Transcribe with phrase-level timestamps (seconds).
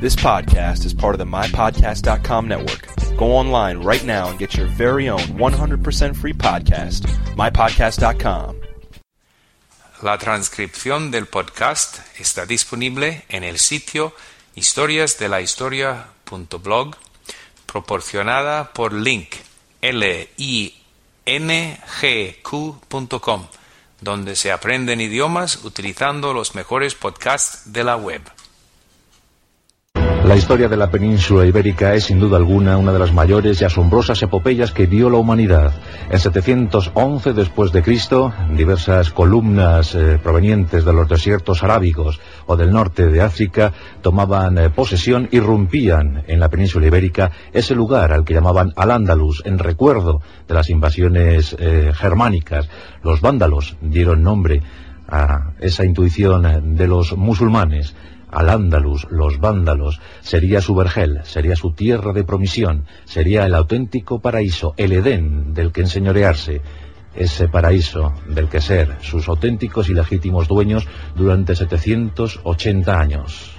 [0.00, 2.88] This podcast is part of the MyPodcast.com network.
[3.18, 7.04] Go online right now and get your very own 100% free podcast,
[7.36, 8.56] MyPodcast.com.
[10.00, 14.14] La transcripción del podcast está disponible en el sitio
[14.54, 16.96] historiasdelahistoria.blog
[17.66, 19.34] proporcionada por link
[19.82, 20.78] lingq.com
[24.00, 28.22] donde se aprenden idiomas utilizando los mejores podcasts de la web.
[30.24, 33.64] La historia de la península ibérica es sin duda alguna una de las mayores y
[33.64, 35.72] asombrosas epopeyas que vio la humanidad.
[36.10, 42.70] En 711 después de Cristo, diversas columnas eh, provenientes de los desiertos arábigos o del
[42.70, 43.72] norte de África
[44.02, 49.42] tomaban eh, posesión y rompían en la península ibérica ese lugar al que llamaban Al-Ándalus
[49.46, 52.68] en recuerdo de las invasiones eh, germánicas.
[53.02, 54.62] Los vándalos dieron nombre
[55.08, 57.96] a esa intuición de los musulmanes
[58.32, 64.20] al Ándalus, los vándalos, sería su vergel, sería su tierra de promisión, sería el auténtico
[64.20, 66.62] paraíso, el Edén del que enseñorearse,
[67.14, 73.50] ese paraíso del que ser sus auténticos y legítimos dueños durante 780 años.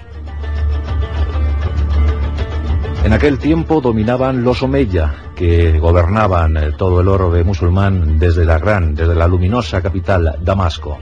[3.04, 8.60] En aquel tiempo dominaban los Omeya, que gobernaban eh, todo el orbe musulmán desde la
[8.60, 11.00] gran, desde la luminosa capital, Damasco.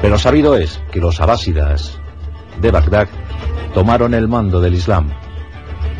[0.00, 2.00] Pero sabido es que los abásidas,
[2.60, 3.08] de Bagdad
[3.74, 5.10] tomaron el mando del Islam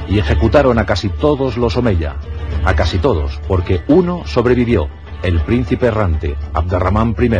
[0.09, 2.17] y ejecutaron a casi todos los Omeya,
[2.65, 4.89] a casi todos, porque uno sobrevivió,
[5.23, 7.31] el príncipe errante, Abdarrahman I.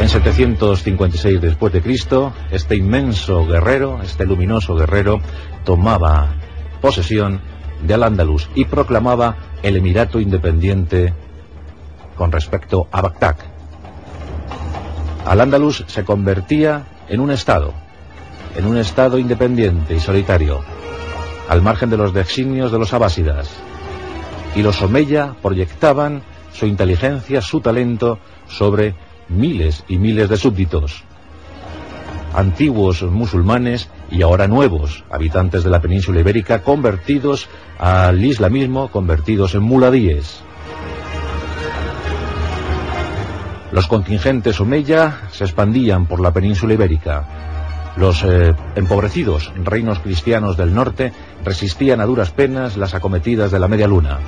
[0.00, 5.20] En 756 después de Cristo, este inmenso guerrero, este luminoso guerrero,
[5.64, 6.34] tomaba
[6.80, 7.40] posesión
[7.82, 11.14] de Al-Ándalus y proclamaba el emirato independiente
[12.16, 13.55] con respecto a Bagdad.
[15.26, 17.74] Al-Ándalus se convertía en un Estado,
[18.56, 20.60] en un Estado independiente y solitario,
[21.48, 23.50] al margen de los designios de los abásidas.
[24.54, 28.94] Y los Omeya proyectaban su inteligencia, su talento sobre
[29.28, 31.02] miles y miles de súbditos,
[32.32, 37.48] antiguos musulmanes y ahora nuevos habitantes de la península ibérica convertidos
[37.78, 40.40] al islamismo, convertidos en muladíes.
[43.76, 47.92] Los contingentes Omeya se expandían por la península ibérica.
[47.98, 51.12] Los eh, empobrecidos reinos cristianos del norte
[51.44, 54.18] resistían a duras penas las acometidas de la media luna.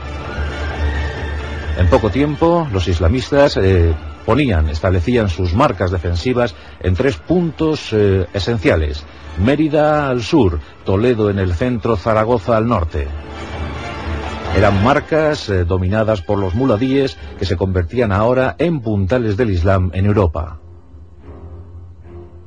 [1.78, 3.94] En poco tiempo, los islamistas eh,
[4.26, 9.03] ponían, establecían sus marcas defensivas en tres puntos eh, esenciales.
[9.42, 13.09] Mérida al sur, Toledo en el centro, Zaragoza al norte.
[14.56, 19.91] Eran marcas eh, dominadas por los muladíes que se convertían ahora en puntales del Islam
[19.94, 20.59] en Europa.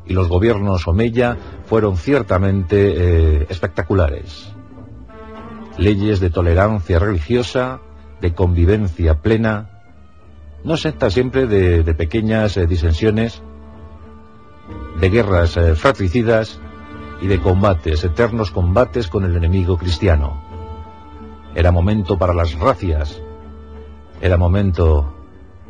[0.06, 4.52] Y los gobiernos Omeya fueron ciertamente eh, espectaculares.
[5.78, 7.80] Leyes de tolerancia religiosa,
[8.20, 9.80] de convivencia plena,
[10.66, 13.42] no secta siempre de, pequeñas eh, disensiones,
[15.00, 16.60] de guerras fratricidas
[17.22, 20.51] y de combates, eternos combates con el enemigo cristiano.
[21.56, 23.22] Era momento para las racias,
[24.22, 25.14] era momento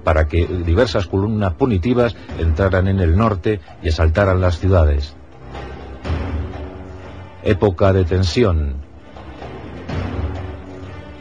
[0.04, 5.16] para que diversas columnas punitivas entraran en el norte y asaltaran las ciudades.
[7.44, 8.76] Época de tensión.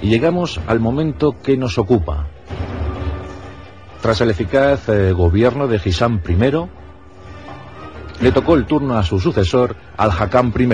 [0.03, 2.27] Y llegamos al momento que nos ocupa.
[4.00, 6.34] Tras el eficaz eh, gobierno de Gisam I,
[8.22, 10.69] le tocó el turno a su sucesor, Al-Hakam I.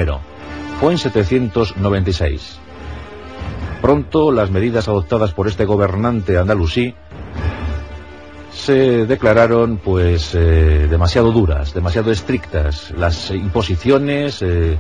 [0.81, 2.61] Fue en 796.
[3.87, 6.93] Pronto las medidas adoptadas por este gobernante andalusí
[8.53, 12.91] se declararon pues eh, demasiado duras, demasiado estrictas.
[12.99, 14.77] Las imposiciones, eh,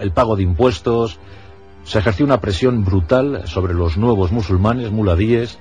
[0.00, 1.20] el pago de impuestos,
[1.84, 5.60] se ejerció una presión brutal sobre los nuevos musulmanes muladíes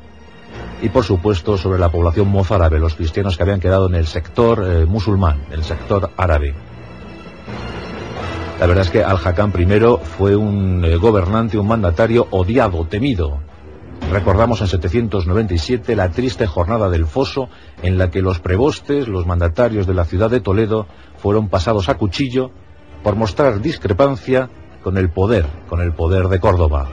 [0.82, 4.66] y por supuesto sobre la población mozárabe, los cristianos que habían quedado en el sector
[4.68, 6.56] eh, musulmán, el sector árabe.
[8.60, 13.40] La verdad es que Al-Hakam I fue un eh, gobernante, un mandatario odiado, temido.
[14.12, 17.50] Recordamos en 797 la triste jornada del foso
[17.82, 21.96] en la que los prebostes, los mandatarios de la ciudad de Toledo, fueron pasados a
[21.96, 22.52] cuchillo
[23.02, 24.50] por mostrar discrepancia
[24.84, 26.88] con el poder, con el poder de Córdoba.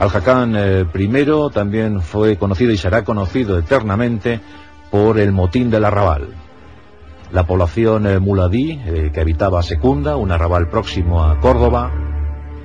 [0.00, 4.40] Al-Hakam eh, I también fue conocido y será conocido eternamente
[4.90, 6.45] por el motín del arrabal.
[7.32, 11.90] La población eh, muladí, eh, que habitaba Secunda, un arrabal próximo a Córdoba,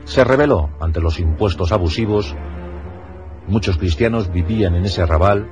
[0.05, 2.35] se rebeló ante los impuestos abusivos.
[3.47, 5.49] Muchos cristianos vivían en ese arrabal.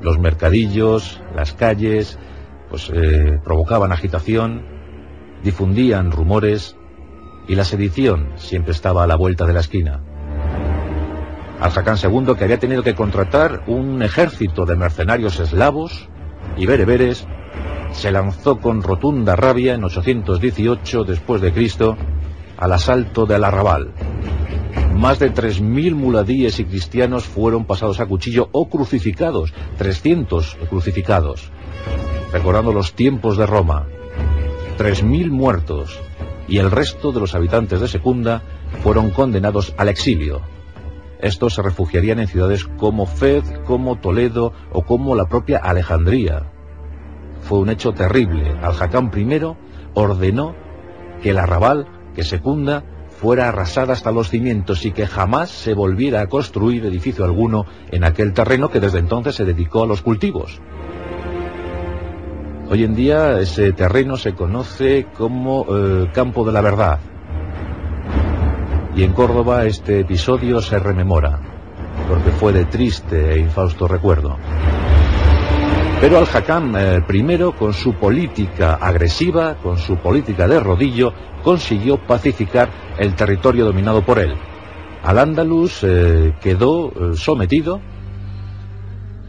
[0.00, 2.18] Los mercadillos, las calles,
[2.70, 4.64] pues eh, provocaban agitación,
[5.42, 6.76] difundían rumores
[7.46, 10.00] y la sedición siempre estaba a la vuelta de la esquina.
[11.60, 16.08] Al-Hakam II, que había tenido que contratar un ejército de mercenarios eslavos
[16.56, 17.26] y bereberes,
[17.94, 21.96] se lanzó con rotunda rabia en 818 después de Cristo
[22.58, 23.92] al asalto de Al-Arrabal.
[24.94, 31.50] Más de 3.000 muladíes y cristianos fueron pasados a cuchillo o crucificados, 300 crucificados,
[32.32, 33.86] recordando los tiempos de Roma.
[34.78, 35.98] 3.000 muertos
[36.48, 38.42] y el resto de los habitantes de Secunda
[38.82, 40.42] fueron condenados al exilio.
[41.20, 46.53] Estos se refugiarían en ciudades como Fez, como Toledo o como la propia Alejandría.
[47.44, 48.56] Fue un hecho terrible.
[48.62, 49.40] Al-Hakam I
[49.94, 50.54] ordenó
[51.22, 56.20] que el arrabal, que secunda, fuera arrasada hasta los cimientos y que jamás se volviera
[56.20, 60.60] a construir edificio alguno en aquel terreno que desde entonces se dedicó a los cultivos.
[62.68, 66.98] Hoy en día ese terreno se conoce como eh, Campo de la Verdad,
[68.96, 71.40] y en Córdoba este episodio se rememora,
[72.08, 74.38] porque fue de triste e infausto recuerdo.
[76.00, 81.12] Pero Al-Hakam eh, primero, con su política agresiva, con su política de rodillo,
[81.42, 82.68] consiguió pacificar
[82.98, 84.34] el territorio dominado por él.
[85.02, 87.80] Al-Ándalus eh, quedó eh, sometido,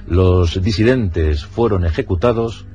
[0.07, 2.65] los disidentes fueron ejecutados,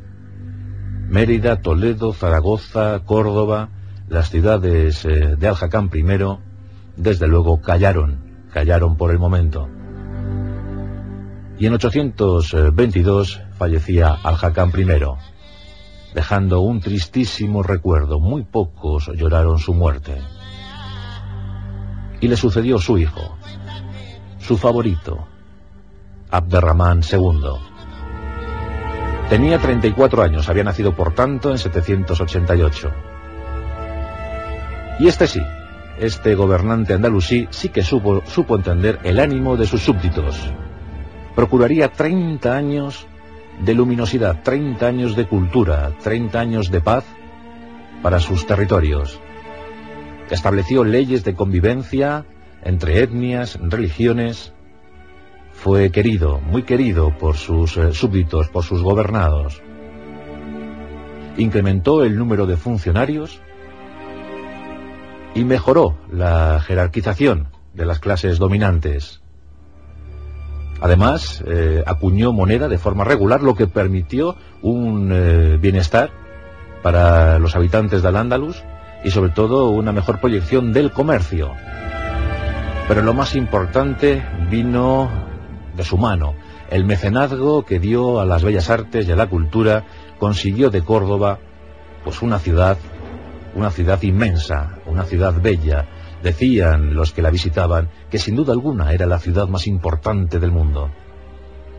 [1.09, 3.69] Mérida, Toledo, Zaragoza, Córdoba,
[4.09, 6.41] las ciudades de Al-Hakam primero,
[6.97, 9.69] desde luego callaron, callaron por el momento.
[11.59, 14.87] Y en 822 fallecía Al-Hakam I,
[16.15, 18.19] dejando un tristísimo recuerdo.
[18.19, 20.17] Muy pocos lloraron su muerte.
[22.23, 23.37] Y le sucedió su hijo,
[24.39, 25.29] su favorito,
[26.31, 27.51] Abderramán II.
[29.29, 32.91] Tenía 34 años, había nacido por tanto en 788.
[35.01, 35.43] Y este sí,
[35.99, 40.51] este gobernante andalusí sí que supo, supo entender el ánimo de sus súbditos.
[41.37, 43.07] Procuraría 30 años
[43.65, 47.05] de luminosidad, 30 años de cultura, 30 años de paz
[48.03, 49.21] para sus territorios.
[50.31, 52.25] Estableció leyes de convivencia
[52.63, 54.53] entre etnias, religiones.
[55.53, 59.61] Fue querido, muy querido por sus eh, súbditos, por sus gobernados.
[61.37, 63.41] Incrementó el número de funcionarios
[65.35, 69.20] y mejoró la jerarquización de las clases dominantes.
[70.81, 76.11] Además, eh, acuñó moneda de forma regular, lo que permitió un eh, bienestar
[76.83, 78.63] para los habitantes del Andalus
[79.05, 81.53] y sobre todo una mejor proyección del comercio.
[82.89, 85.11] Pero lo más importante vino
[85.77, 86.35] de su mano.
[86.71, 89.85] El mecenazgo que dio a las bellas artes y a la cultura
[90.19, 91.39] consiguió de Córdoba
[92.05, 92.79] pues una ciudad
[93.55, 95.87] una ciudad inmensa, una ciudad bella.
[96.23, 100.53] Decían los que la visitaban que sin duda alguna era la ciudad más importante del
[100.53, 100.91] mundo.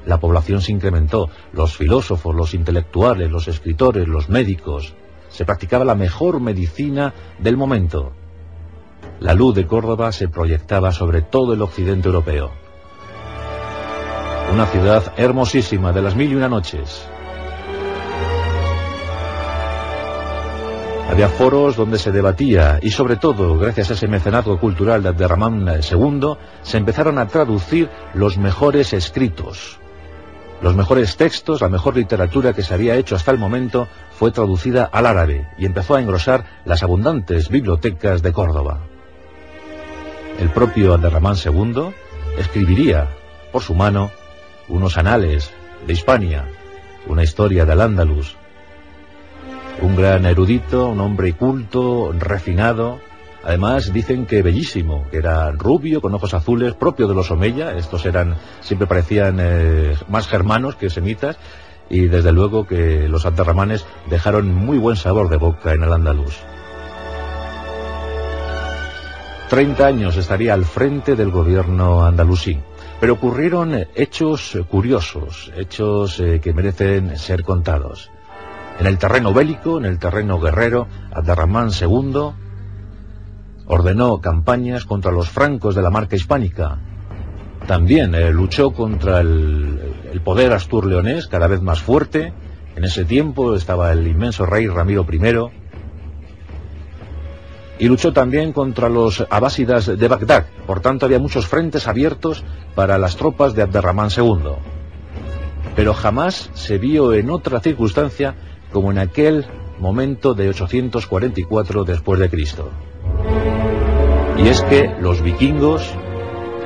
[0.06, 4.96] La población se incrementó, los filósofos, los intelectuales, los escritores, los médicos.
[5.30, 8.14] Se practicaba la mejor medicina del momento.
[9.20, 12.52] La luz de Córdoba se proyectaba sobre todo el occidente europeo.
[14.52, 17.08] Una ciudad hermosísima de las mil y una noches,
[21.12, 25.68] Había foros donde se debatía y sobre todo, gracias a ese mecenazgo cultural de Abderramán
[25.68, 29.78] II, se empezaron a traducir los mejores escritos.
[30.62, 34.86] Los mejores textos, la mejor literatura que se había hecho hasta el momento fue traducida
[34.86, 38.80] al árabe y empezó a engrosar las abundantes bibliotecas de Córdoba.
[40.40, 41.94] El propio Abderramán II
[42.38, 43.10] escribiría
[43.52, 44.12] por su mano
[44.70, 45.52] unos anales
[45.86, 46.46] de Hispania,
[47.06, 48.38] una historia del Andalus,
[49.80, 53.00] un gran erudito, un hombre culto, refinado.
[53.44, 57.76] Además dicen que bellísimo, que era rubio, con ojos azules, propio de los Omeya.
[57.76, 61.38] Estos eran, siempre parecían eh, más germanos que semitas.
[61.90, 66.38] Y desde luego que los antarramanes dejaron muy buen sabor de boca en el andaluz.
[69.50, 72.60] Treinta años estaría al frente del gobierno andalusí.
[73.02, 78.12] Pero ocurrieron hechos curiosos, hechos eh, que merecen ser contados.
[78.82, 82.32] En el terreno bélico, en el terreno guerrero, Abderramán II
[83.68, 86.80] ordenó campañas contra los francos de la marca hispánica.
[87.68, 92.34] También eh, luchó contra el, poder astur-leonés, cada vez más fuerte.
[92.76, 95.52] En ese tiempo estaba el inmenso rey Ramiro I.
[97.78, 100.48] Y luchó también contra los abásidas de Bagdad.
[100.66, 104.54] Por tanto, había muchos frentes abiertos para las tropas de Abderramán II.
[105.76, 108.34] Pero jamás se vio en otra circunstancia
[108.72, 109.46] como en aquel
[109.80, 112.70] momento de 844 después de Cristo.
[114.38, 115.84] Y es que los vikingos,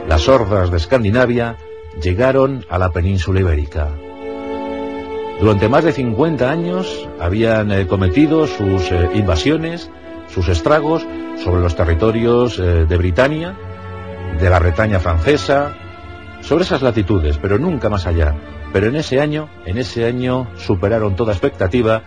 [0.07, 1.57] las hordas de Escandinavia,
[2.01, 3.89] llegaron a la península ibérica.
[5.39, 9.89] Durante más de 50 años habían eh, cometido sus eh, invasiones,
[10.33, 11.05] sus estragos
[11.43, 13.55] sobre los territorios eh, de Britania,
[14.39, 15.75] de la Bretaña francesa,
[16.45, 18.35] sobre esas latitudes, pero nunca más allá.
[18.71, 22.03] Pero en ese año, en ese año superaron toda expectativa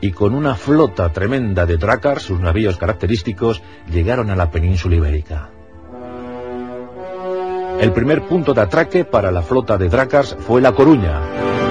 [0.00, 5.50] y con una flota tremenda de drácars, sus navíos característicos, llegaron a la península ibérica.
[7.80, 11.61] El primer punto de atraque para la flota de drácars fue La Coruña.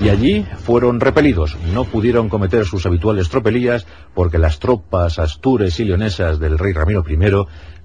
[0.00, 1.56] Y allí fueron repelidos.
[1.72, 7.04] No pudieron cometer sus habituales tropelías porque las tropas astures y leonesas del rey Ramiro
[7.08, 7.16] I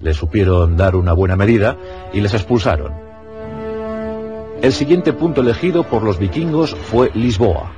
[0.00, 1.76] les supieron dar una buena medida
[2.12, 2.92] y les expulsaron.
[4.62, 7.72] El siguiente punto elegido por los vikingos fue Lisboa.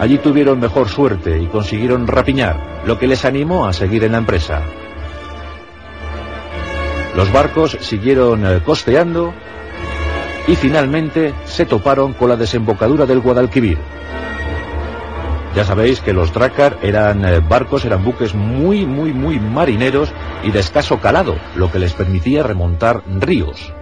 [0.00, 4.18] Allí tuvieron mejor suerte y consiguieron rapiñar, lo que les animó a seguir en la
[4.18, 4.62] empresa.
[7.16, 9.32] Los barcos siguieron eh, costeando
[10.46, 13.78] y finalmente se toparon con la desembocadura del Guadalquivir.
[15.54, 20.50] Ya sabéis que los Drakkar eran eh, barcos, eran buques muy, muy, muy marineros y
[20.50, 23.72] de escaso calado, lo que les permitía remontar ríos.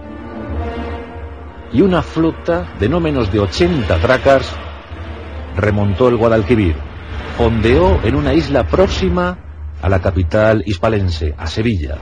[1.71, 4.51] Y una flota de no menos de 80 Drakkars
[5.57, 6.75] remontó el Guadalquivir,
[7.37, 9.39] fondeó en una isla próxima
[9.81, 11.97] a la capital hispalense, a Sevilla.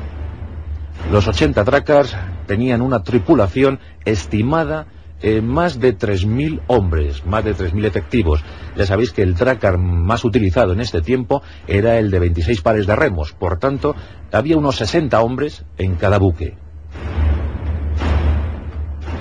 [1.10, 2.16] Los 80 Drakkars
[2.52, 4.86] tenían una tripulación estimada
[5.22, 8.44] en más de 3.000 hombres, más de 3.000 efectivos.
[8.76, 12.88] Ya sabéis que el Drakkar más utilizado en este tiempo era el de 26 pares
[12.88, 13.96] de remos, por tanto,
[14.34, 16.58] había unos 60 hombres en cada buque.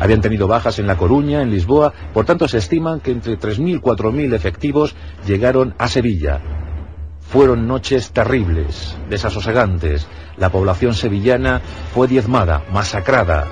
[0.01, 3.77] Habían tenido bajas en La Coruña, en Lisboa, por tanto se estiman que entre 3.000
[3.77, 6.41] y 4.000 efectivos llegaron a Sevilla.
[7.31, 10.07] Fueron noches terribles, desasosegantes.
[10.37, 11.61] La población sevillana
[11.95, 13.47] fue diezmada, masacrada.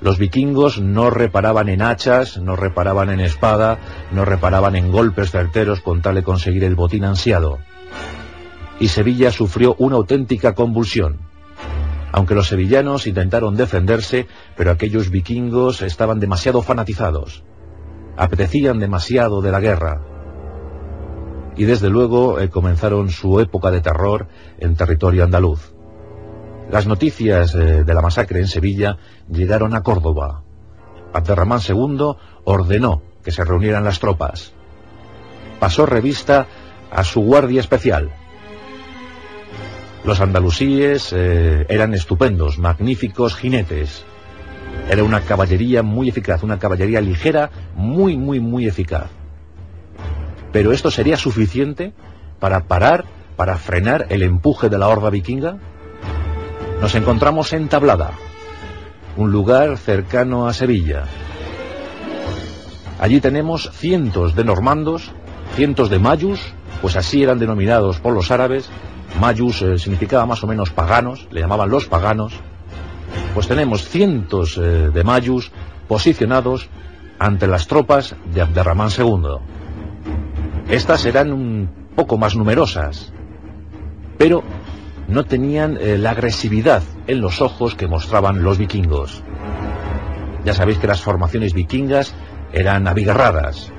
[0.00, 3.78] Los vikingos no reparaban en hachas, no reparaban en espada,
[4.12, 7.58] no reparaban en golpes certeros con tal de conseguir el botín ansiado.
[8.80, 11.20] Y Sevilla sufrió una auténtica convulsión
[12.16, 17.44] aunque los sevillanos intentaron defenderse, pero aquellos vikingos estaban demasiado fanatizados,
[18.16, 20.15] apetecían demasiado de la guerra.
[21.56, 25.72] Y desde luego eh, comenzaron su época de terror en territorio andaluz.
[26.70, 28.98] Las noticias eh, de la masacre en Sevilla
[29.30, 30.42] llegaron a Córdoba.
[31.12, 34.52] Abderramán II ordenó que se reunieran las tropas.
[35.58, 36.46] Pasó revista
[36.90, 38.12] a su guardia especial,
[40.06, 44.04] los andalusíes eh, eran estupendos, magníficos jinetes.
[44.88, 49.10] Era una caballería muy eficaz, una caballería ligera, muy, muy, muy eficaz.
[50.56, 51.92] Pero esto sería suficiente
[52.40, 53.04] para parar,
[53.36, 55.58] para frenar el empuje de la horda vikinga.
[56.80, 58.12] Nos encontramos en Tablada,
[59.18, 61.04] un lugar cercano a Sevilla.
[62.98, 65.12] Allí tenemos cientos de normandos,
[65.56, 66.40] cientos de mayus,
[66.80, 68.70] pues así eran denominados por los árabes,
[69.20, 72.32] Mayus eh, significaba más o menos paganos, le llamaban los paganos.
[73.34, 75.52] Pues tenemos cientos eh, de Mayus
[75.86, 76.70] posicionados
[77.18, 79.38] ante las tropas de Abderramán II.
[80.68, 83.12] Estas eran un poco más numerosas,
[84.18, 84.42] pero
[85.06, 89.22] no tenían eh, la agresividad en los ojos que mostraban los vikingos.
[90.44, 92.14] Ya sabéis que las formaciones vikingas
[92.52, 93.72] eran abigarradas,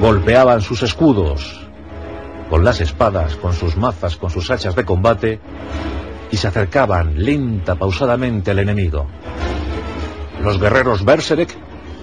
[0.00, 1.66] golpeaban sus escudos,
[2.48, 5.40] con las espadas, con sus mazas, con sus hachas de combate,
[6.30, 9.06] y se acercaban lenta, pausadamente al enemigo.
[10.42, 11.56] Los guerreros Berserek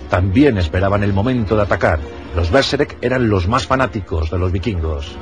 [0.10, 2.00] también esperaban el momento de atacar.
[2.36, 5.16] Los Berserek eran los más fanáticos de los vikingos.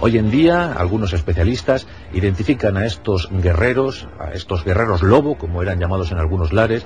[0.00, 5.78] Hoy en día, algunos especialistas identifican a estos guerreros, a estos guerreros lobo, como eran
[5.78, 6.84] llamados en algunos lares,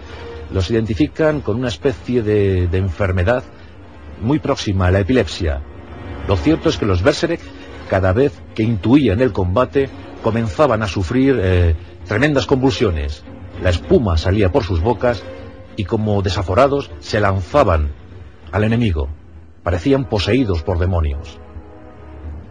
[0.53, 3.43] los identifican con una especie de, enfermedad
[4.21, 5.63] muy próxima a la epilepsia,
[6.29, 7.41] lo cierto es que los Berserek,
[7.89, 9.89] cada vez que intuían el combate,
[10.23, 11.75] comenzaban a sufrir eh,
[12.07, 13.23] tremendas convulsiones.
[13.63, 15.23] La espuma salía por sus bocas
[15.77, 17.93] y como desaforados se lanzaban
[18.53, 19.09] al enemigo.
[19.63, 21.39] Parecían poseídos por demonios.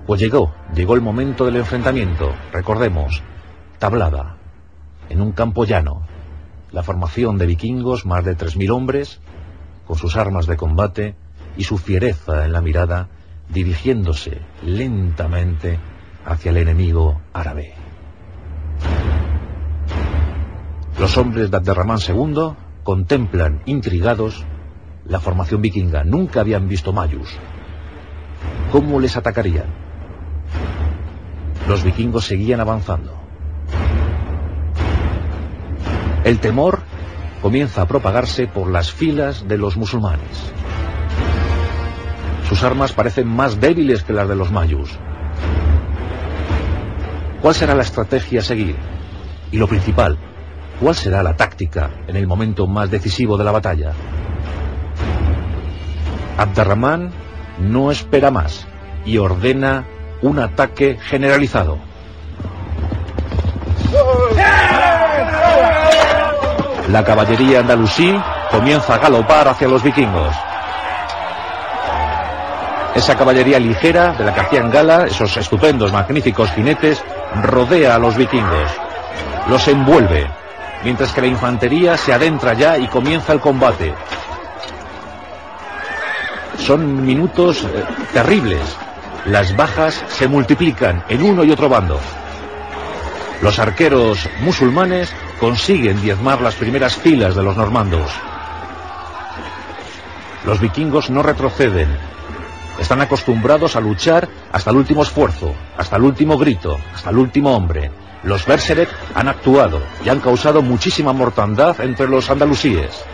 [0.05, 2.31] Pues llegó, llegó el momento del enfrentamiento.
[2.51, 3.23] Recordemos,
[3.79, 4.37] tablada,
[5.09, 6.05] en un campo llano.
[6.71, 9.19] La formación de vikingos, más de 3.000 hombres,
[9.87, 11.15] con sus armas de combate
[11.57, 13.07] y su fiereza en la mirada,
[13.49, 15.79] dirigiéndose lentamente
[16.25, 17.73] hacia el enemigo árabe.
[20.99, 22.55] Los hombres de Abderramán II
[22.85, 24.45] contemplan intrigados
[25.05, 26.03] la formación vikinga.
[26.03, 27.35] Nunca habían visto mayus.
[28.71, 29.65] ¿Cómo les atacarían?
[31.67, 33.11] Los vikingos seguían avanzando.
[36.23, 36.83] El temor
[37.41, 40.53] comienza a propagarse por las filas de los musulmanes.
[42.47, 44.91] Sus armas parecen más débiles que las de los mayus.
[47.41, 48.75] ¿Cuál será la estrategia a seguir?
[49.51, 50.19] Y lo principal,
[50.79, 53.93] ¿cuál será la táctica en el momento más decisivo de la batalla?
[56.37, 57.11] Abdarrahman
[57.59, 58.67] no espera más
[59.05, 59.85] y ordena
[60.21, 61.77] un ataque generalizado.
[66.89, 68.15] La caballería andalusí
[68.51, 70.35] comienza a galopar hacia los vikingos.
[72.95, 77.03] Esa caballería ligera de la que hacían gala, esos estupendos, magníficos jinetes,
[77.41, 78.71] rodea a los vikingos.
[79.49, 80.29] Los envuelve,
[80.85, 83.93] mientras que la infantería se adentra ya y comienza el combate.
[86.59, 88.61] Son minutos eh, terribles.
[89.25, 91.99] Las bajas se multiplican en uno y otro bando.
[93.41, 98.11] Los arqueros musulmanes consiguen diezmar las primeras filas de los normandos.
[100.45, 101.97] Los vikingos no retroceden.
[102.79, 107.55] Están acostumbrados a luchar hasta el último esfuerzo, hasta el último grito, hasta el último
[107.55, 108.04] hombre.
[108.25, 113.05] Los Berserek han actuado y han causado muchísima mortandad entre los andalusíes.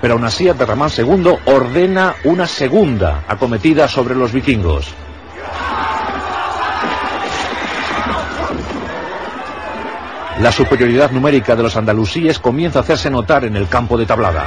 [0.00, 4.92] Pero aún así Abderramán II ordena una segunda acometida sobre los vikingos.
[10.40, 14.46] La superioridad numérica de los andalusíes comienza a hacerse notar en el campo de tablada.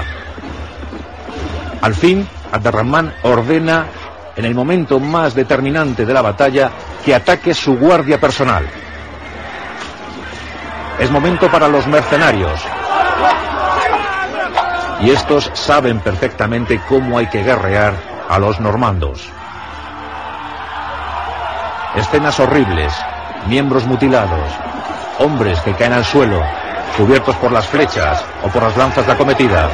[1.82, 3.86] Al fin, Abderrahman ordena,
[4.36, 6.70] en el momento más determinante de la batalla,
[7.04, 8.68] que ataque su guardia personal.
[11.00, 12.60] Es momento para los mercenarios.
[15.02, 17.94] Y estos saben perfectamente cómo hay que guerrear
[18.30, 19.30] a los normandos.
[21.96, 22.94] Escenas horribles,
[23.48, 24.52] miembros mutilados,
[25.20, 26.42] hombres que caen al suelo,
[26.98, 29.70] cubiertos por las flechas o por las lanzas de acometida.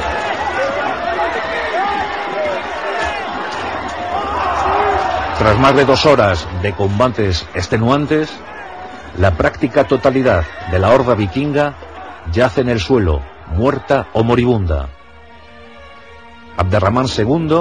[5.44, 8.32] Tras más de dos horas de combates extenuantes,
[9.18, 11.74] la práctica totalidad de la horda vikinga
[12.32, 13.20] yace en el suelo,
[13.54, 14.88] muerta o moribunda.
[16.56, 17.58] Abderramán II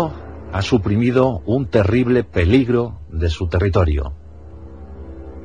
[0.53, 4.13] ha suprimido un terrible peligro de su territorio.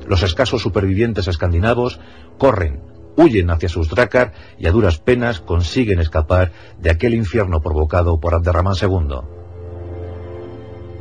[0.07, 1.99] Los escasos supervivientes escandinavos
[2.37, 2.81] corren,
[3.17, 8.33] huyen hacia sus drácar y a duras penas consiguen escapar de aquel infierno provocado por
[8.33, 9.38] Abderramán II.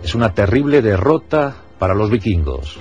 [0.02, 2.78] Es una terrible derrota para los vikingos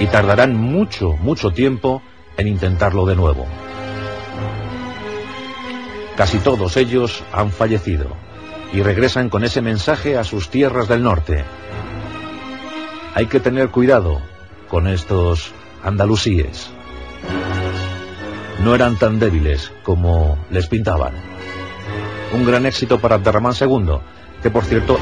[0.00, 2.02] y tardarán mucho, mucho tiempo
[2.36, 3.46] en intentarlo de nuevo.
[6.16, 8.08] Casi todos ellos han fallecido
[8.72, 11.44] y regresan con ese mensaje a sus tierras del norte.
[13.14, 14.20] Hay que tener cuidado
[14.68, 16.70] con estos andalusíes.
[18.62, 21.14] No eran tan débiles como les pintaban.
[22.32, 23.98] Un gran éxito para Abderramán II,
[24.42, 24.98] que por cierto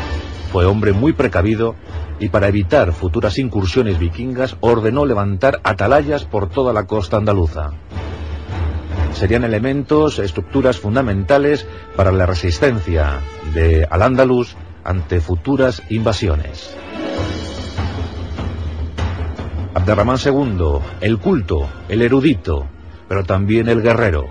[0.52, 1.74] fue hombre muy precavido
[2.18, 7.72] y para evitar futuras incursiones vikingas ordenó levantar atalayas por toda la costa andaluza.
[9.12, 13.20] Serían elementos, estructuras fundamentales para la resistencia
[13.52, 16.76] de Al-Ándalus ante futuras invasiones.
[19.74, 22.66] Abderramán II, el culto, el erudito,
[23.06, 24.26] pero también el guerrero,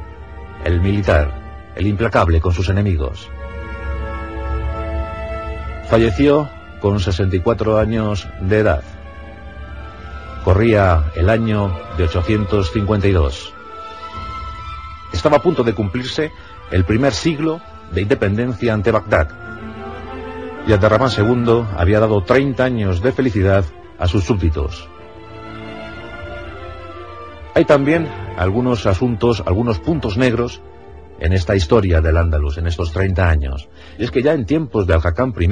[0.63, 3.29] el militar, el implacable con sus enemigos.
[5.89, 6.49] Falleció
[6.81, 8.83] con 64 años de edad.
[10.43, 13.53] Corría el año de 852.
[15.13, 16.31] Estaba a punto de cumplirse
[16.71, 17.61] el primer siglo
[17.93, 19.29] de independencia ante Bagdad.
[20.67, 23.63] Y Abderramán II había dado 30 años de felicidad
[23.97, 24.89] a sus súbditos.
[27.55, 30.61] Hay también algunos asuntos, algunos puntos negros
[31.19, 33.69] en esta historia del Ándalus, en estos 30 años.
[33.97, 35.49] Y es que ya en tiempos de Al-Hakam I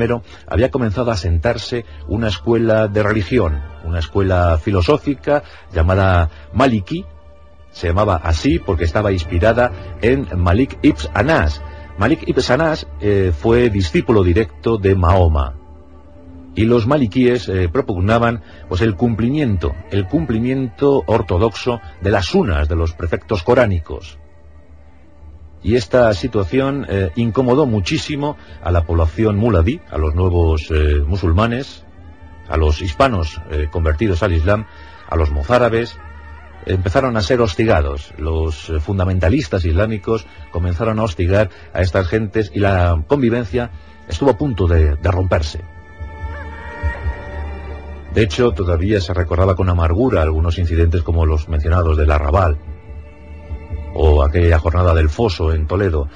[0.48, 7.06] había comenzado a sentarse una escuela de religión, una escuela filosófica llamada Maliki.
[7.72, 11.62] Se llamaba así porque estaba inspirada en Malik ibn Anas.
[11.98, 15.56] Malik ibn Anas eh, fue discípulo directo de Mahoma
[16.56, 22.76] y los maliquíes eh, propugnaban pues el cumplimiento, el cumplimiento ortodoxo de las unas de
[22.76, 24.18] los preceptos coránicos.
[25.66, 31.84] Y esta situación eh, incomodó muchísimo a la población muladí, a los nuevos eh, musulmanes,
[32.48, 34.68] a los hispanos convertidos al Islam,
[35.10, 35.98] a los mozárabes,
[36.68, 38.14] empezaron a ser hostigados.
[38.20, 43.72] Los eh, fundamentalistas islámicos comenzaron a hostigar a estas gentes y la convivencia
[44.08, 45.62] estuvo a punto de, romperse.
[48.14, 52.75] De hecho, todavía se recordaba con amargura algunos incidentes como los mencionados del Arrabal
[53.96, 56.08] o aquella jornada del Foso en Toledo,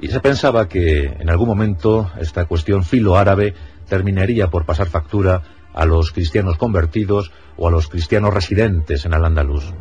[0.00, 3.54] y se pensaba que en algún momento esta cuestión filo-árabe
[3.88, 9.72] terminaría por pasar factura a los cristianos convertidos o a los cristianos residentes en Al-Ándalus.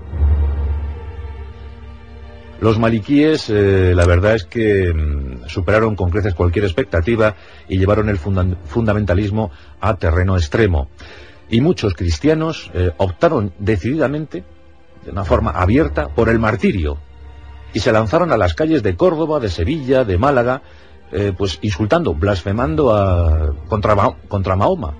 [2.61, 7.35] Los maliquíes, eh, la verdad es que mm, superaron con creces cualquier expectativa
[7.67, 10.89] y llevaron el fundamentalismo a terreno extremo.
[11.49, 14.43] Y muchos cristianos eh, optaron decididamente,
[15.03, 16.97] de una forma abierta, por el martirio.
[17.75, 20.61] Y se lanzaron a las calles de Córdoba, de Sevilla, de Málaga,
[21.11, 23.95] eh, pues insultando, blasfemando contra,
[24.29, 24.93] contra Mahoma,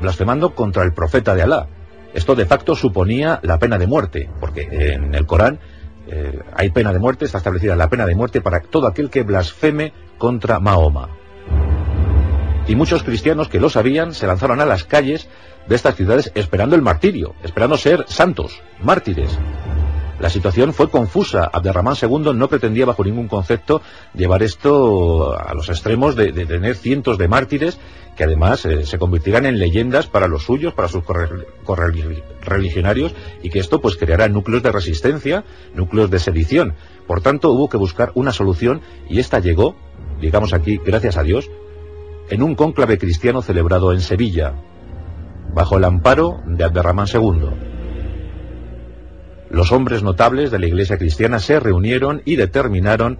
[0.00, 1.66] blasfemando contra el profeta de Alá.
[2.14, 5.58] Esto de facto suponía la pena de muerte, porque en el Corán
[6.06, 9.24] eh, hay pena de muerte, está establecida la pena de muerte para todo aquel que
[9.24, 11.08] blasfeme contra Mahoma.
[12.68, 15.28] Y muchos cristianos que lo sabían se lanzaron a las calles
[15.66, 19.36] de estas ciudades esperando el martirio, esperando ser santos, mártires.
[20.18, 21.50] La situación fue confusa.
[21.52, 23.82] Abderramán II no pretendía bajo ningún concepto
[24.14, 27.78] llevar esto a los extremos de, tener cientos de mártires
[28.16, 33.58] que además eh, se convirtieran en leyendas para los suyos, para sus correligionarios y que
[33.58, 36.76] esto pues creara núcleos de resistencia, núcleos de sedición.
[37.06, 39.76] Por tanto, hubo que buscar una solución y esta llegó,
[40.18, 41.50] digamos aquí, gracias a Dios,
[42.30, 44.54] en un cónclave cristiano celebrado en Sevilla,
[45.52, 47.75] bajo el amparo de Abderramán II.
[49.50, 53.18] Los hombres notables de la Iglesia cristiana se reunieron y determinaron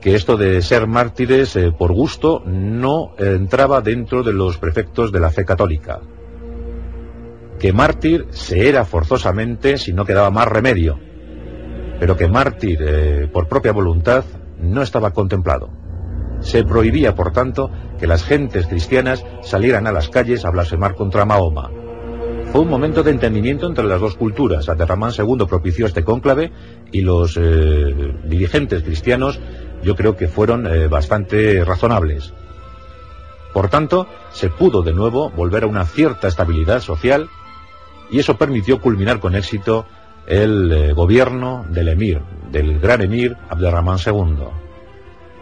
[0.00, 5.20] que esto de ser mártires eh, por gusto no entraba dentro de los prefectos de
[5.20, 6.00] la fe católica.
[7.58, 10.98] Que mártir se era forzosamente si no quedaba más remedio,
[11.98, 14.24] pero que mártir eh, por propia voluntad
[14.60, 15.70] no estaba contemplado.
[16.40, 21.24] Se prohibía, por tanto, que las gentes cristianas salieran a las calles a blasfemar contra
[21.24, 21.70] Mahoma,
[22.52, 24.68] fue un momento de entendimiento entre las dos culturas.
[24.68, 26.50] Abderramán II propició este cónclave
[26.90, 29.38] y los eh, dirigentes cristianos
[29.82, 32.32] yo creo que fueron eh, bastante razonables.
[33.52, 37.28] Por tanto, se pudo de nuevo volver a una cierta estabilidad social
[38.10, 39.86] y eso permitió culminar con éxito
[40.26, 44.44] el eh, gobierno del emir, del gran emir Abderramán II.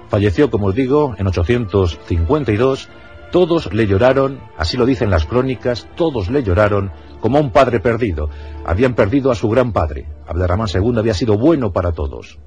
[0.08, 2.88] Falleció, como os digo, en 852
[3.30, 7.80] todos le lloraron, así lo dicen las crónicas, todos le lloraron como a un padre
[7.80, 8.30] perdido.
[8.64, 10.06] Habían perdido a su gran padre.
[10.26, 12.38] Abderramán II había sido bueno para todos.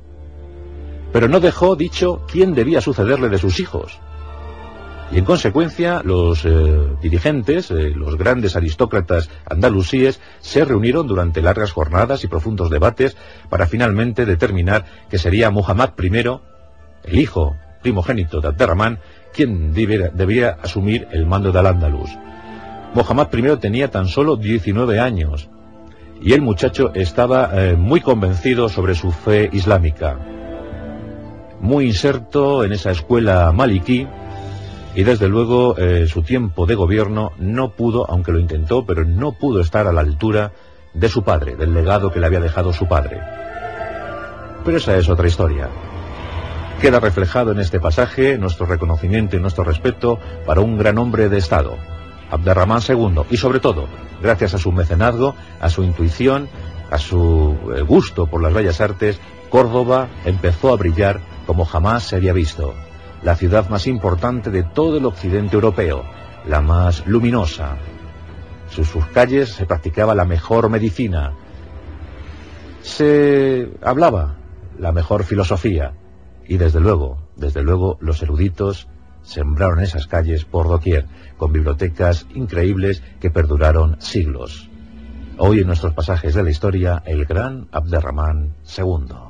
[1.11, 3.99] Pero no dejó dicho quién debía sucederle de sus hijos.
[5.11, 6.51] Y en consecuencia, los eh,
[7.01, 13.17] dirigentes, eh, los grandes aristócratas andalusíes, se reunieron durante largas jornadas y profundos debates
[13.49, 16.39] para finalmente determinar que sería Muhammad I,
[17.05, 18.99] el hijo primogénito de Abderramán,
[19.33, 22.09] quien debía, asumir el mando de Al-Ándalus.
[22.93, 25.49] Mohammad I tenía tan solo 19 años
[26.21, 30.17] y el muchacho estaba eh, muy convencido sobre su fe islámica,
[31.61, 34.07] muy inserto en esa escuela maliquí
[34.95, 39.33] y desde luego eh, su tiempo de gobierno no pudo, aunque lo intentó, pero no
[39.33, 40.51] pudo estar a la altura
[40.93, 43.21] de su padre, del legado que le había dejado su padre.
[44.65, 45.69] Pero esa es otra historia.
[46.81, 51.37] Queda reflejado en este pasaje nuestro reconocimiento y nuestro respeto para un gran hombre de
[51.37, 51.75] Estado,
[52.31, 53.89] Abderramán II, y sobre todo,
[54.21, 56.47] gracias a su mecenazgo, a su intuición,
[56.89, 62.15] a su eh, gusto por las bellas artes, Córdoba empezó a brillar como jamás se
[62.15, 62.73] había visto.
[63.23, 66.05] La ciudad más importante de todo el occidente europeo,
[66.47, 67.75] la más luminosa.
[68.77, 71.33] En sus calles se practicaba la mejor medicina.
[72.81, 74.37] Se hablaba
[74.77, 75.91] la mejor filosofía.
[76.49, 78.87] Y desde luego, desde luego, los eruditos
[79.21, 81.05] sembraron esas calles por doquier,
[81.37, 84.67] con bibliotecas increíbles que perduraron siglos.
[85.37, 89.28] Hoy en nuestros pasajes de la historia, el gran Abderramán II.